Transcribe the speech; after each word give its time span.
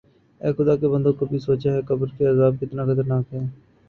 اے 0.41 0.49
خدا 0.53 0.73
کے 0.77 0.87
بندوں 0.87 1.13
کبھی 1.19 1.39
سوچا 1.39 1.69
ہے 1.73 1.81
قبر 1.89 2.07
کا 2.17 2.29
عذاب 2.31 2.53
کتنا 2.61 2.81
خطرناک 2.85 3.25
ہے 3.33 3.39